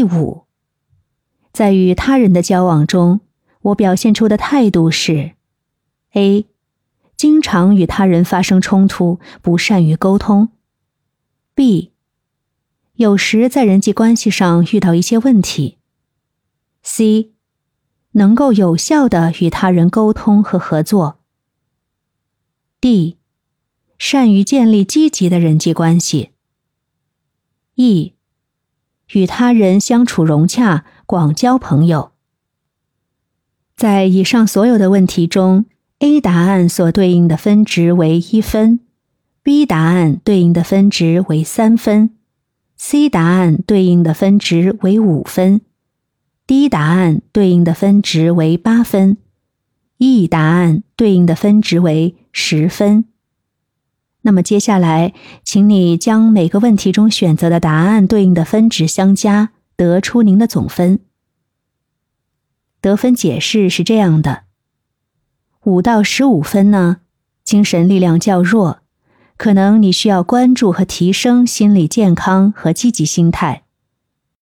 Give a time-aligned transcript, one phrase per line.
[0.00, 0.46] 第五，
[1.52, 3.20] 在与他人的交往中，
[3.60, 5.32] 我表现出的态度是
[6.14, 6.46] ：A，
[7.18, 10.52] 经常与他人发生冲突，不善于沟通
[11.54, 11.90] ；B，
[12.94, 15.76] 有时在人际关系上遇到一些问题
[16.82, 17.32] ；C，
[18.12, 21.20] 能够有效的与他人沟通和合作
[22.80, 23.18] ；D，
[23.98, 26.30] 善于建立积极的人际关系
[27.74, 28.14] ；E。
[29.12, 32.12] 与他人相处融洽，广交朋友。
[33.76, 35.64] 在以上所有的问题中
[36.00, 38.80] ，A 答案所对应的分值为一分
[39.42, 42.10] ，B 答案对应的分值为三分
[42.76, 45.62] ，C 答案对应的分值为五分
[46.46, 49.16] ，D 答案对应的分值为八分
[49.98, 53.06] ，E 答案对应的分值为十分。
[54.22, 61.00] 那么接下来，请你将每个问题中选择的答案对应的分值相加，得出您的总分。
[62.82, 64.42] 得分解释是这样的：
[65.64, 66.98] 五到十五分呢，
[67.44, 68.80] 精神力量较弱，
[69.36, 73.62] 可能你需要关注和提升心理健康和积极心态；